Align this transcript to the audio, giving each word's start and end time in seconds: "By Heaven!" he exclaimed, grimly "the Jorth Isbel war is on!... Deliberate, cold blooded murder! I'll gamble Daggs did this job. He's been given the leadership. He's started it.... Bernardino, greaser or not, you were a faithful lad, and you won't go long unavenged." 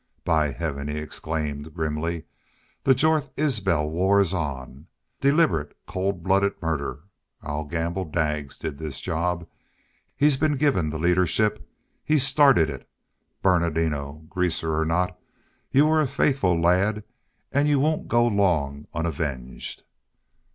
"By 0.23 0.49
Heaven!" 0.49 0.87
he 0.87 0.97
exclaimed, 0.97 1.75
grimly 1.75 2.23
"the 2.85 2.95
Jorth 2.95 3.29
Isbel 3.37 3.87
war 3.91 4.19
is 4.19 4.33
on!... 4.33 4.87
Deliberate, 5.19 5.77
cold 5.85 6.23
blooded 6.23 6.59
murder! 6.59 7.03
I'll 7.43 7.65
gamble 7.65 8.05
Daggs 8.05 8.57
did 8.57 8.79
this 8.79 8.99
job. 8.99 9.47
He's 10.17 10.37
been 10.37 10.57
given 10.57 10.89
the 10.89 10.97
leadership. 10.97 11.69
He's 12.03 12.25
started 12.25 12.67
it.... 12.67 12.89
Bernardino, 13.43 14.25
greaser 14.27 14.75
or 14.75 14.85
not, 14.87 15.19
you 15.69 15.85
were 15.85 16.01
a 16.01 16.07
faithful 16.07 16.59
lad, 16.59 17.03
and 17.51 17.67
you 17.67 17.79
won't 17.79 18.07
go 18.07 18.25
long 18.25 18.87
unavenged." 18.95 19.83